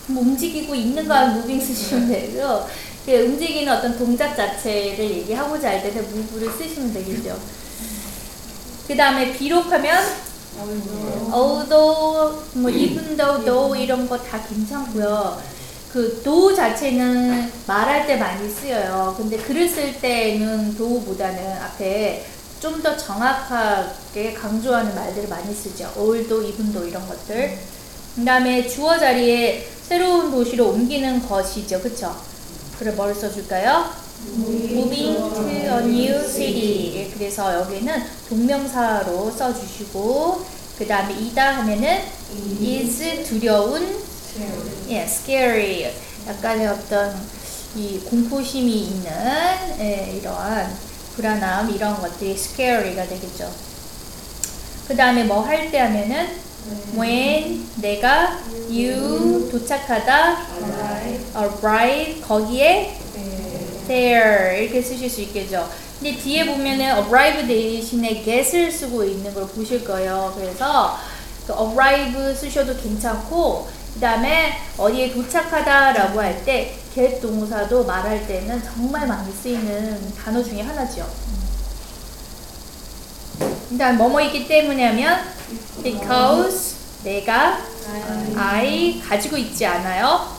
뭐 0.07 0.23
움직이고 0.23 0.75
있는 0.75 1.07
거 1.07 1.27
무빙 1.29 1.61
쓰시면 1.61 2.09
되고요. 2.09 2.67
그 3.05 3.13
움직이는 3.13 3.71
어떤 3.73 3.99
동작 3.99 4.35
자체를 4.35 4.99
얘기하고자 4.99 5.69
할 5.69 5.83
때는 5.83 6.05
move를 6.11 6.51
쓰시면 6.57 6.95
되겠죠. 6.95 7.39
그 8.89 8.97
다음에 8.97 9.33
비록하면 9.37 10.03
although, 11.35 12.43
뭐 12.55 12.71
even 12.71 13.15
though, 13.17 13.45
though 13.45 13.79
이런 13.79 14.09
거 14.09 14.17
다 14.17 14.43
괜찮고요. 14.47 15.56
그 15.97 16.21
do 16.23 16.55
자체는 16.55 17.51
말할 17.67 18.07
때 18.07 18.17
많이 18.17 18.51
쓰여요. 18.51 19.15
근데 19.17 19.39
글을 19.39 19.67
쓸 19.67 19.99
때는 19.99 20.77
do보다는 20.77 21.57
앞에 21.63 22.23
좀 22.61 22.83
더 22.83 22.95
정확하게 22.95 24.35
강조하는 24.35 24.95
말들을 24.95 25.27
많이 25.31 25.55
쓰죠. 25.55 25.91
even 25.97 26.71
though 26.71 26.87
이런 26.87 27.09
것들. 27.09 27.59
그 28.15 28.25
다음에 28.27 28.69
주어 28.69 28.99
자리에 28.99 29.67
새로운 29.89 30.31
도시로 30.31 30.69
옮기는 30.69 31.27
것이죠. 31.27 31.81
그쵸? 31.81 32.15
그럼 32.79 32.97
뭘 32.97 33.15
써줄까요? 33.15 33.87
moving 34.37 35.17
to 35.17 35.49
a 35.49 35.83
new 35.83 36.29
city. 36.29 37.11
그래서 37.15 37.55
여기는 37.55 38.03
동명사로 38.29 39.31
써주시고, 39.31 40.45
그 40.77 40.87
다음에 40.87 41.15
이다 41.15 41.57
하면은 41.59 42.03
is 42.61 43.25
두려운, 43.25 43.97
예, 44.89 45.03
scary. 45.05 45.93
약간의 46.29 46.67
어떤 46.67 47.15
이 47.77 48.01
공포심이 48.01 48.73
있는 48.73 49.11
예, 49.81 50.15
이러한 50.19 50.75
불안함 51.15 51.71
이런 51.71 52.01
것들이 52.01 52.33
scary가 52.33 53.07
되겠죠. 53.07 53.51
그 54.89 54.97
다음에 54.97 55.25
뭐 55.25 55.43
할 55.43 55.71
때 55.71 55.79
하면은 55.79 56.29
when 56.97 57.67
내가 57.77 58.41
you 58.69 59.49
도착하다 59.51 60.47
arrive 61.37 62.21
거기에 62.23 62.99
there 63.87 64.63
이렇게 64.63 64.83
쓰실 64.83 65.09
수 65.09 65.21
있겠죠. 65.23 65.69
근데 66.01 66.17
뒤에 66.19 66.47
보면은 66.47 66.85
arrive 66.99 67.47
대신에 67.47 68.23
get을 68.23 68.71
쓰고 68.71 69.05
있는 69.05 69.33
걸 69.33 69.47
보실 69.49 69.85
거예요. 69.85 70.35
그래서 70.37 70.99
그 71.47 71.53
arrive 71.53 72.35
쓰셔도 72.35 72.77
괜찮고 72.77 73.69
그 73.97 74.01
다음에 74.01 74.59
어디에 74.77 75.11
도착하다라고 75.13 76.21
할 76.21 76.45
때 76.45 76.77
get 76.95 77.21
동사도 77.21 77.85
말할 77.85 78.27
때는 78.27 78.63
정말 78.63 79.07
많이 79.07 79.33
쓰이는 79.33 80.15
단어 80.15 80.43
중에 80.43 80.61
하나죠. 80.63 81.07
일단 83.71 83.97
뭐뭐 83.97 84.21
있기 84.23 84.47
때문에 84.49 84.87
하면 84.89 85.19
because 85.83 86.77
내가 87.05 87.59
I 88.37 89.01
가지고 89.07 89.37
있지 89.37 89.65
않아요. 89.67 90.37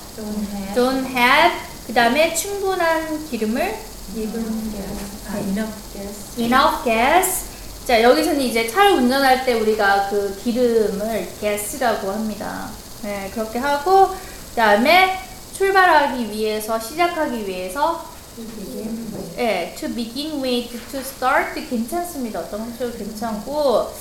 don't 0.75 1.05
have 1.15 1.55
그 1.87 1.93
다음에 1.93 2.33
충분한 2.33 3.27
기름을 3.29 3.75
enough 6.39 6.83
gas 6.83 7.45
자 7.87 8.01
여기서는 8.01 8.41
이제 8.41 8.67
차를 8.67 8.93
운전할 8.93 9.45
때 9.45 9.53
우리가 9.53 10.09
그 10.09 10.39
기름을 10.43 11.29
gas라고 11.41 12.11
합니다 12.11 12.69
네 13.07 13.31
그렇게 13.33 13.57
하고 13.57 14.09
그 14.09 14.55
다음에 14.55 15.17
출발하기 15.53 16.29
위해서 16.29 16.77
시작하기 16.77 17.47
위해서 17.47 18.05
예, 19.37 19.73
to 19.79 19.87
begin 19.95 20.43
with, 20.43 20.77
to 20.91 20.99
start 20.99 21.53
괜찮습니다. 21.69 22.41
어떤 22.41 22.59
형식도 22.59 22.97
괜찮고 22.97 23.93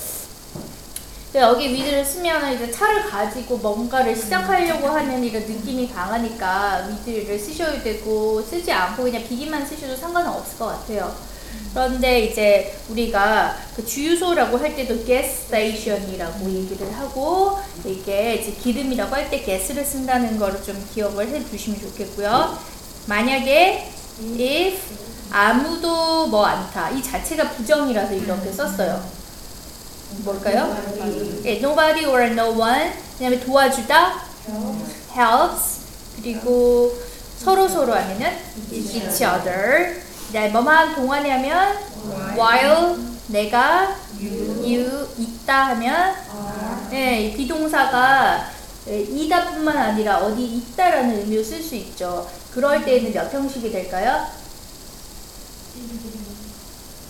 네, 1.31 1.39
여기 1.39 1.69
위드를 1.69 2.03
쓰면 2.03 2.53
이제 2.53 2.69
차를 2.69 3.09
가지고 3.09 3.57
뭔가를 3.57 4.13
시작하려고 4.13 4.87
하는 4.89 5.23
이런 5.23 5.41
느낌이 5.43 5.89
강하니까 5.89 6.89
위드를 6.89 7.39
쓰셔야 7.39 7.81
되고 7.81 8.41
쓰지 8.41 8.69
않고 8.73 9.03
그냥 9.03 9.23
비기만 9.23 9.65
쓰셔도 9.65 9.95
상관은 9.95 10.29
없을 10.31 10.57
것 10.59 10.65
같아요. 10.65 11.15
그런데 11.73 12.21
이제 12.21 12.75
우리가 12.89 13.55
그 13.75 13.85
주유소라고 13.85 14.57
할 14.57 14.75
때도 14.75 15.05
gas 15.05 15.45
station이라고 15.45 16.49
얘기를 16.49 16.91
하고 16.97 17.57
이게 17.85 18.35
이제 18.35 18.51
기름이라고 18.51 19.13
할 19.15 19.29
때 19.29 19.43
gas를 19.43 19.85
쓴다는 19.85 20.39
거를 20.39 20.61
좀 20.63 20.83
기억을 20.93 21.27
해 21.27 21.43
주시면 21.49 21.79
좋겠고요. 21.81 22.57
만약에 23.07 23.91
if 24.39 24.77
아무도 25.29 26.27
뭐 26.27 26.45
않다 26.45 26.89
이 26.91 27.03
자체가 27.03 27.51
부정이라서 27.51 28.13
이렇게 28.13 28.51
썼어요. 28.51 29.03
뭘까요? 30.23 30.75
예, 31.45 31.57
nobody 31.57 32.05
or 32.05 32.23
no 32.27 32.57
one. 32.57 32.91
그다음에 33.17 33.39
도와주다 33.39 34.21
helps 35.15 35.81
그리고 36.15 36.97
서로 37.37 37.67
서로 37.67 37.93
하면은 37.93 38.31
each 38.71 39.23
other. 39.23 40.01
그다음에 40.27 40.49
뭐만 40.49 40.95
동안에 40.95 41.31
하면 41.31 41.77
while 42.35 42.97
내가 43.27 43.95
you 44.19 45.07
있다 45.17 45.69
하면 45.69 46.15
예, 46.91 47.21
이 47.21 47.35
비동사가 47.35 48.49
예, 48.87 49.01
이다뿐만 49.01 49.77
아니라 49.77 50.19
어디 50.19 50.45
있다라는 50.45 51.19
의미로 51.19 51.43
쓸 51.43 51.61
수 51.61 51.75
있죠. 51.75 52.29
그럴 52.53 52.83
때에는 52.85 53.11
몇 53.13 53.33
형식이 53.33 53.71
될까요? 53.71 54.25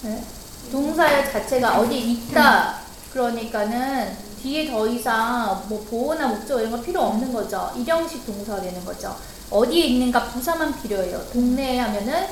네. 0.01 0.23
동사 0.71 1.07
자체가 1.31 1.79
어디 1.79 1.97
있다. 1.99 2.79
그러니까는 3.13 4.17
뒤에 4.41 4.69
더 4.71 4.87
이상 4.87 5.63
뭐 5.67 5.85
보호나 5.89 6.27
목적 6.27 6.59
이런 6.59 6.71
거 6.71 6.81
필요 6.81 7.01
없는 7.01 7.31
거죠. 7.31 7.71
일형식 7.75 8.25
동사가 8.25 8.61
되는 8.61 8.83
거죠. 8.83 9.15
어디에 9.49 9.85
있는가 9.85 10.25
부사만 10.25 10.81
필요해요. 10.81 11.23
동네에 11.31 11.79
하면은 11.79 12.27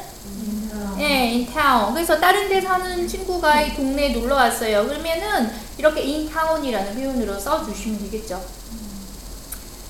예, 0.99 1.05
in 1.05 1.45
town. 1.45 1.93
그래서 1.93 2.19
다른 2.19 2.47
데 2.49 2.61
사는 2.61 3.07
친구가 3.07 3.61
이 3.61 3.75
동네에 3.75 4.09
놀러 4.09 4.35
왔어요. 4.35 4.85
그러면은 4.87 5.51
이렇게 5.77 6.01
in 6.01 6.29
town이라는 6.29 6.95
표현으로 6.95 7.39
써 7.39 7.65
주시면 7.65 7.99
되겠죠. 7.99 8.41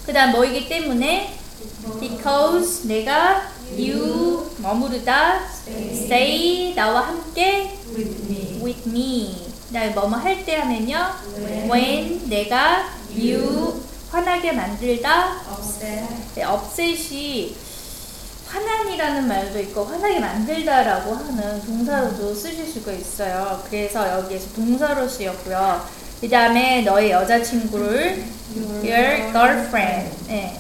그 0.05 0.13
다음 0.13 0.31
뭐이기 0.31 0.67
때문에 0.67 1.37
because 1.99 2.87
내가 2.87 3.49
you 3.77 4.49
머무르다 4.57 5.41
stay 5.67 6.73
나와 6.75 7.01
함께 7.07 7.77
with 8.63 8.89
me. 8.89 9.45
그다음에 9.67 9.89
뭐뭐 9.91 10.17
할 10.17 10.45
때 10.45 10.57
하면요. 10.57 10.97
when 11.71 12.29
내가 12.29 12.89
you 13.15 13.81
화나게 14.11 14.51
만들다. 14.51 15.41
네, 16.35 16.43
upset이 16.45 17.55
화난이라는 18.55 19.27
말도 19.27 19.59
있고 19.59 19.83
화나게 19.83 20.21
만들다라고 20.21 21.13
하는 21.13 21.61
동사로도 21.65 22.33
쓰실 22.33 22.65
수가 22.65 22.93
있어요. 22.93 23.61
그래서 23.69 24.09
여기에서 24.17 24.53
동사로 24.55 25.09
쓰였고요. 25.09 25.85
그 26.21 26.29
다음에 26.29 26.81
너의 26.83 27.11
여자친구를 27.11 28.23
your 28.81 29.31
girlfriend. 29.33 30.27
네. 30.27 30.57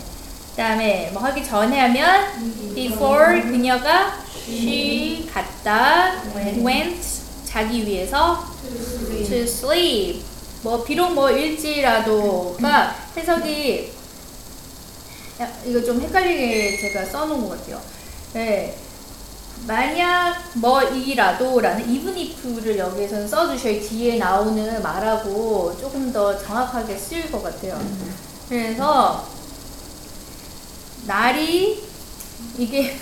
그 0.51 0.57
다음에 0.57 1.09
뭐 1.13 1.21
하기 1.23 1.45
전에 1.45 1.79
하면 1.79 2.73
before 2.75 3.41
그녀가 3.41 4.17
she 4.45 5.29
갔다 5.33 6.21
went 6.35 7.01
자기 7.45 7.85
위해서 7.85 8.45
to 9.25 9.37
sleep. 9.43 10.21
뭐 10.63 10.83
비록 10.83 11.13
뭐 11.13 11.31
일지라도가 11.31 12.95
해석이 13.15 13.93
야, 15.41 15.51
이거 15.65 15.83
좀 15.83 16.01
헷갈리게 16.01 16.77
제가 16.77 17.05
써놓은 17.05 17.41
것 17.47 17.59
같아요. 17.59 17.81
네. 18.33 18.75
만약 19.67 20.35
뭐이라도라는 20.55 21.89
even 21.89 22.15
if를 22.15 22.77
여기에서는 22.77 23.27
써주셔야 23.27 23.81
뒤에 23.81 24.17
나오는 24.17 24.81
말하고 24.81 25.75
조금 25.79 26.11
더 26.11 26.37
정확하게 26.37 26.97
쓰일 26.97 27.31
것 27.31 27.41
같아요. 27.41 27.79
그래서 28.47 29.27
날이 31.07 31.83
이게 32.57 32.95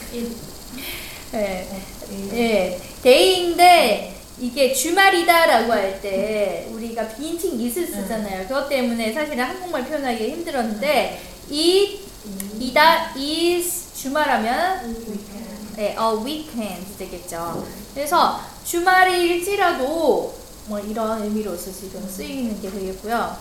예, 1.33 1.67
예, 2.33 2.81
데이인데 3.01 4.15
이게 4.39 4.73
주말이다라고 4.73 5.71
할 5.71 6.01
때 6.01 6.67
우리가 6.71 7.07
비인칭 7.09 7.59
it을 7.59 7.87
쓰잖아요. 7.87 8.47
그것 8.47 8.67
때문에 8.69 9.13
사실은 9.13 9.43
한국말 9.43 9.85
표현하기 9.85 10.29
힘들었는데 10.31 11.21
it 11.51 12.02
이다 12.59 13.13
is 13.17 13.93
주말하면 13.95 14.95
네, 15.75 15.89
a 15.99 16.23
weekend 16.23 16.97
되겠죠. 16.97 17.65
그래서 17.93 18.39
주말일지라도 18.65 20.33
뭐 20.67 20.79
이런 20.79 21.21
의미로서 21.23 21.71
지금 21.71 22.07
쓰이는 22.07 22.61
게 22.61 22.69
되겠고요. 22.71 23.37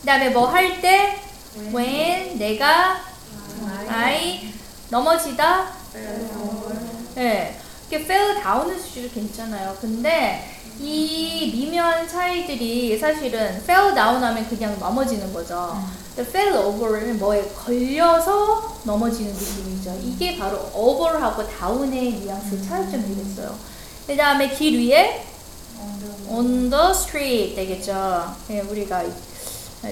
그 0.00 0.06
다음에 0.06 0.30
뭐 0.30 0.48
할 0.48 0.80
때 0.80 1.20
when 1.74 2.38
내가 2.38 3.00
I 3.88 4.52
넘어지다. 4.90 5.68
fell 5.94 6.28
네. 7.14 7.60
이렇게 7.90 8.04
fell 8.04 8.42
down은 8.42 8.78
수준도 8.80 9.14
괜찮아요. 9.14 9.76
근데 9.80 10.57
이 10.80 11.50
미묘한 11.54 12.06
차이들이 12.08 12.98
사실은 12.98 13.56
fell 13.62 13.94
down 13.94 14.22
하면 14.22 14.48
그냥 14.48 14.78
넘어지는 14.78 15.32
거죠. 15.32 15.76
근데 16.14 16.28
fell 16.30 16.56
over는 16.56 17.18
뭐에 17.18 17.42
걸려서 17.48 18.78
넘어지는 18.84 19.32
느낌이죠. 19.32 19.98
이게 20.04 20.38
바로 20.38 20.70
over하고 20.72 21.42
down의 21.48 22.12
뉘앙스 22.12 22.68
차이점이겠어요. 22.68 23.54
그 24.06 24.16
다음에 24.16 24.48
길 24.50 24.78
위에 24.78 25.24
on 26.28 26.70
the 26.70 26.90
street 26.90 27.54
되겠죠. 27.56 28.34
예, 28.50 28.60
우리가 28.60 29.02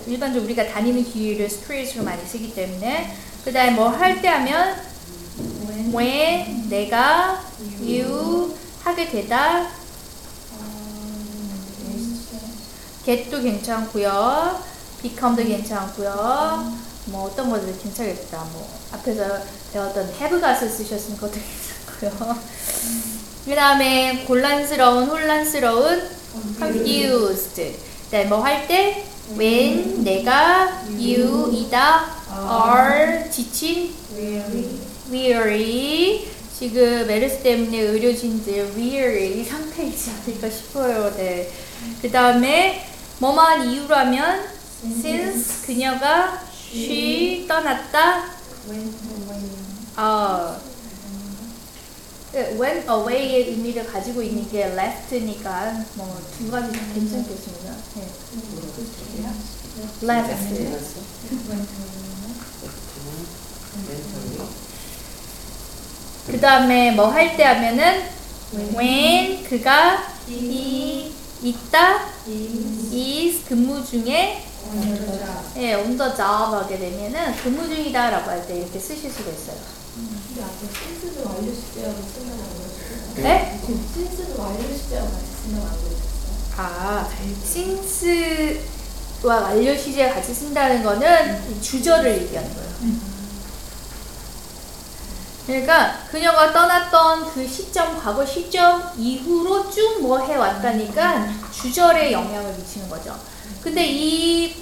일반적으로 0.06 0.44
우리가 0.44 0.66
다니는 0.68 1.04
길을 1.04 1.46
street으로 1.46 2.04
많이 2.04 2.24
쓰기 2.26 2.54
때문에 2.54 3.12
그 3.44 3.52
다음에 3.52 3.70
뭐 3.72 3.88
할 3.88 4.20
때 4.20 4.28
하면 4.28 4.76
when 5.94 6.68
내가 6.68 7.40
you 7.80 8.54
하게 8.82 9.08
되다 9.08 9.68
get도 13.04 13.40
괜찮고요. 13.42 14.60
become도 15.02 15.44
괜찮고요. 15.48 16.86
뭐 17.06 17.24
어떤 17.24 17.50
것들 17.50 17.78
괜찮겠다. 17.78 18.44
뭐 18.52 18.68
앞에서 18.92 19.38
배웠던 19.72 20.10
have 20.14 20.40
gat을 20.40 20.68
쓰셨으면 20.68 21.16
그것도 21.18 21.34
괜찮고요. 22.00 22.36
그 23.46 23.54
다음에 23.54 24.24
곤란스러운 24.26 25.08
혼란스러운 25.08 26.02
confused. 26.58 27.76
그다음에 28.06 28.28
뭐할 28.28 28.66
때 28.66 29.04
when 29.38 30.02
내가 30.02 30.82
you 30.90 31.50
이다 31.52 32.06
are 32.32 33.30
지친 33.30 33.94
weary. 35.10 36.26
지금 36.58 37.06
메르스 37.06 37.42
때문에 37.42 37.78
의료진들 37.78 38.72
weary 38.76 39.44
상태이지 39.44 40.10
않을까 40.10 40.48
싶어요. 40.50 41.14
네. 41.16 41.50
그 42.02 42.10
다음에 42.10 42.86
뭐만 43.18 43.66
이유라면 43.68 44.44
since 44.84 45.66
그녀가 45.66 46.40
she 46.72 47.46
떠났다. 47.48 48.24
어, 49.98 50.56
went 52.60 52.86
away의 52.88 53.48
의미를 53.50 53.86
가지고 53.86 54.20
있는 54.22 54.48
게 54.50 54.64
left니까 54.66 55.84
뭐 55.94 56.20
두 56.36 56.50
가지 56.50 56.70
다 56.72 56.78
괜찮겠습니다. 56.94 57.74
네. 57.94 58.08
left. 60.02 60.96
그 66.26 66.40
다음에 66.40 66.90
뭐 66.92 67.08
할 67.08 67.36
때 67.36 67.44
하면은 67.44 68.02
when 68.76 69.44
그가 69.44 70.02
이 70.28 70.95
있다 71.42 72.06
is 72.92 73.44
근무 73.48 73.84
중에 73.84 74.42
예, 75.58 75.74
on 75.74 75.96
the 75.96 76.10
job 76.16 76.54
하게 76.54 76.78
되면은 76.78 77.36
근무 77.36 77.68
중이다 77.68 78.10
라고 78.10 78.30
할 78.30 78.46
때 78.46 78.58
이렇게 78.58 78.78
쓰실 78.78 79.10
수가 79.12 79.30
있어요. 79.30 79.56
근데 79.96 80.42
아까 80.42 80.52
신스는 80.52 81.24
완료 81.24 81.52
시제하고 81.54 81.98
쓰면 82.02 82.32
안 82.32 82.38
되셨어요? 82.48 83.22
네? 83.22 83.60
지금 83.60 83.86
신스는 83.94 84.36
완료 84.38 84.76
시제하고 84.76 85.10
같이 85.10 85.26
쓰면 85.42 85.60
안 85.62 85.70
되셨어요? 85.72 85.96
아, 86.58 87.08
since와 87.44 89.40
완료 89.42 89.76
시제 89.76 90.08
같이 90.10 90.34
쓴다는 90.34 90.82
거는 90.82 91.50
이 91.50 91.62
주절을 91.62 92.22
얘기하는 92.22 92.54
거예요. 92.54 92.70
그러니까 95.46 95.98
그녀가 96.10 96.52
떠났던 96.52 97.32
그 97.32 97.46
시점, 97.46 97.96
과거 97.98 98.26
시점 98.26 98.82
이후로 98.98 99.70
쭉 99.70 100.00
뭐 100.00 100.18
해왔다니까 100.18 101.28
주절에 101.52 102.12
영향을 102.12 102.52
미치는 102.54 102.88
거죠. 102.88 103.16
근데 103.62 103.86
이 103.86 104.54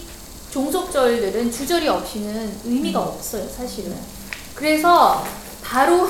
종속절들은 0.51 1.51
주절이 1.51 1.89
없이는 1.89 2.61
의미가 2.65 3.01
없어요, 3.01 3.49
사실은. 3.49 3.97
그래서 4.55 5.27
바로 5.63 6.09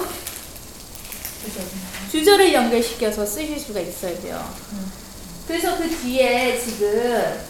주절을 2.10 2.52
연결시켜서 2.52 3.24
쓰실 3.24 3.58
수가 3.58 3.80
있어야 3.80 4.18
돼요. 4.20 4.44
그래서 5.48 5.76
그 5.78 5.88
뒤에 5.88 6.58
지금 6.60 7.40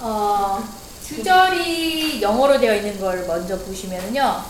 어, 0.00 0.66
주절이 1.06 2.22
영어로 2.22 2.58
되어 2.58 2.74
있는 2.76 2.98
걸 3.00 3.26
먼저 3.26 3.58
보시면요. 3.58 4.42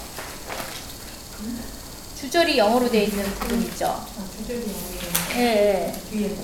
주절이 2.19 2.59
영어로 2.59 2.91
되어 2.91 3.03
있는 3.03 3.25
부분 3.35 3.63
있죠. 3.63 3.87
아, 3.87 4.25
주절이 4.37 4.67
예, 5.37 5.41
예. 5.41 5.93
뒤에서 6.11 6.43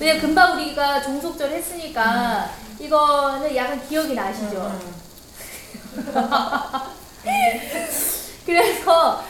왜냐면 0.00 0.20
금방 0.22 0.56
우리가 0.56 1.02
종속절 1.02 1.50
했으니까 1.50 2.50
이거는 2.78 3.54
약간 3.56 3.88
기억이 3.88 4.14
나시죠? 4.14 4.80
그래서 8.44 9.24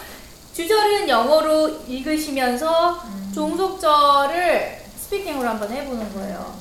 주절은 0.53 1.09
영어로 1.09 1.83
읽으시면서 1.87 3.05
종속절을 3.35 4.85
speaking으로 4.99 5.49
한번 5.49 5.71
해보는 5.71 6.15
거예요. 6.15 6.57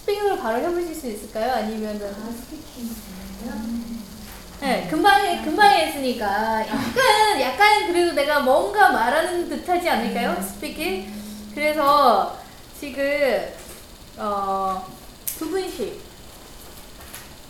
speaking으로 0.00 0.38
바로 0.38 0.58
해보실 0.58 0.94
수 0.94 1.08
있을까요? 1.08 1.54
아니면은 1.54 2.14
네, 4.60 4.86
금방 4.90 5.24
해- 5.24 5.42
금방 5.42 5.70
했으니까 5.70 6.60
약간 6.66 7.40
약간 7.40 7.86
그래도 7.86 8.12
내가 8.12 8.40
뭔가 8.40 8.90
말하는 8.92 9.48
듯하지 9.48 9.88
않을까요? 9.88 10.36
speaking. 10.40 11.10
그래서 11.54 12.36
지금 12.78 13.02
어, 14.18 14.84
두 15.38 15.50
분씩 15.50 16.00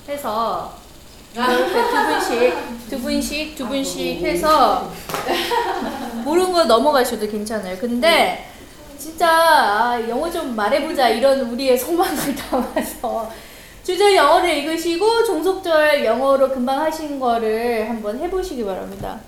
해서 0.08 0.72
이렇게 1.34 1.72
두 1.72 2.06
분씩 2.06 2.88
두 2.88 2.98
분씩 3.00 3.56
두 3.56 3.66
분씩 3.68 4.22
해서 4.22 4.90
모르는 6.24 6.52
거 6.52 6.64
넘어가셔도 6.64 7.28
괜찮아요. 7.28 7.76
근데 7.78 8.46
진짜 8.98 9.28
아, 9.28 10.00
영어 10.08 10.30
좀 10.30 10.54
말해보자 10.54 11.08
이런 11.08 11.40
우리의 11.40 11.76
소망을 11.76 12.34
담아서 12.36 13.30
주절 13.82 14.14
영어를 14.14 14.58
읽으시고 14.58 15.24
종속절 15.24 16.04
영어로 16.04 16.50
금방 16.50 16.82
하신 16.82 17.18
거를 17.18 17.88
한번 17.88 18.18
해보시기 18.18 18.64
바랍니다. 18.64 19.18